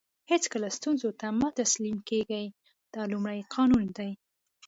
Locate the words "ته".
1.19-1.27